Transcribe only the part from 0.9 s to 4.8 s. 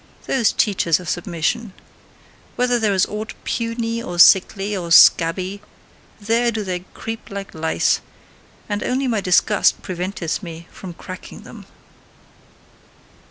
of submission! Wherever there is aught puny, or sickly,